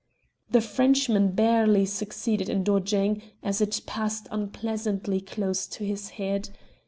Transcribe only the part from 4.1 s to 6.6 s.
unpleasantly close to his head.